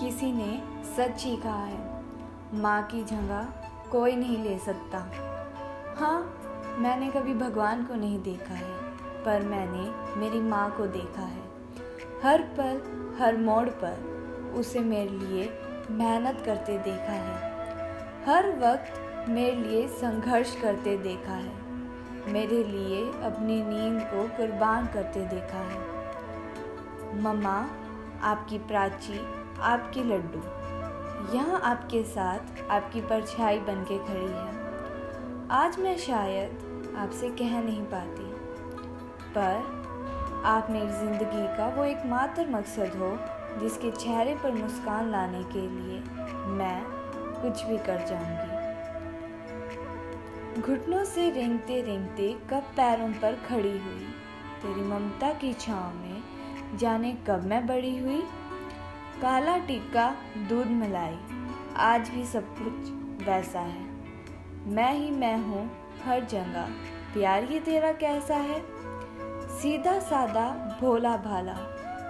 [0.00, 0.62] किसी ने
[0.96, 2.02] सच ही कहा है,
[2.54, 3.48] माँ की जगह
[3.90, 4.98] कोई नहीं ले सकता।
[5.98, 6.20] हाँ
[6.78, 8.72] मैंने कभी भगवान को नहीं देखा है,
[9.24, 11.42] पर मैंने मेरी माँ को देखा है।
[12.22, 12.80] हर पल,
[13.20, 15.50] हर मोड़ पर उसे मेरे लिए
[15.90, 17.36] मेहनत करते देखा है।
[18.26, 25.20] हर वक्त मेरे लिए संघर्ष करते देखा है। मेरे लिए अपनी नींद को कुर्बान करते
[25.26, 27.58] देखा है। मम्मा,
[28.22, 29.20] आपकी प्राची
[29.60, 30.40] आपकी लड्डू।
[31.34, 34.50] यहाँ आपके साथ आपकी परछाई बन के खड़ी है।
[35.52, 38.26] आज मैं शायद आपसे कह नहीं पाती,
[39.32, 39.54] पर
[40.46, 43.10] आप मेरी ज़िंदगी का वो एकमात्र मकसद हो
[43.60, 45.98] जिसके चेहरे पर मुस्कान लाने के लिए
[46.54, 46.80] मैं
[47.42, 48.56] कुछ भी कर जाऊँगी।
[50.62, 54.06] घुटनों से रेंगते रेंगते कब पैरों पर खड़ी हुई,
[54.62, 56.22] तेरी ममता की छाँव में
[56.78, 58.22] जाने कब मैं बड़ी हुई
[59.22, 60.14] काला टिक्का
[60.48, 61.18] दूध मलाई।
[61.76, 62.90] आज भी सब कुछ
[63.28, 63.86] वैसा है।
[64.66, 65.70] मैं ही मैं हूँ
[66.04, 66.66] हर जगह।
[67.14, 68.62] प्यार ही तेरा कैसा है?
[69.58, 71.54] सीधा सादा भोला भाला।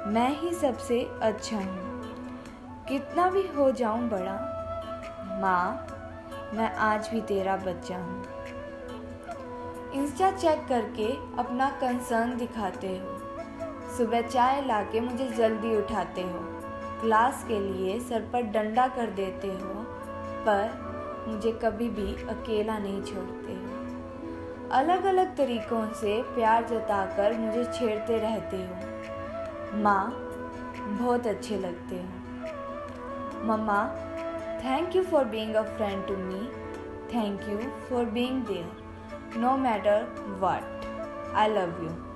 [0.07, 2.03] मैं ही सबसे अच्छा हूँ।
[2.89, 4.35] कितना भी हो जाऊँ बड़ा,
[5.43, 5.87] माँ,
[6.55, 8.25] मैं आज भी तेरा बच्चा हूँ।
[9.95, 13.19] इंस्टा चेक करके अपना कंसर्न दिखाते हो।
[13.97, 16.58] सुबह चाय लाके मुझे जल्दी उठाते हो।
[17.01, 19.83] क्लास के लिए सर पर डंडा कर देते हो,
[20.47, 23.67] पर मुझे कभी भी अकेला नहीं छोड़ते हो
[24.71, 30.11] अलग अलग तरीक़ों से प्यार जताकर मुझे छेड़ते रहते हो माँ,
[30.89, 33.85] बहुत अच्छे लगते हो mamma
[34.65, 36.47] thank you for being a friend to me
[37.15, 40.07] thank you for being there no matter
[40.43, 40.63] what.
[41.35, 42.08] I love you.